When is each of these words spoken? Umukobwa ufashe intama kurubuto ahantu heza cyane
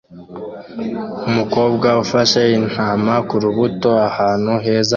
Umukobwa 1.29 1.87
ufashe 2.03 2.41
intama 2.59 3.13
kurubuto 3.29 3.91
ahantu 4.09 4.51
heza 4.65 4.79
cyane 4.83 4.89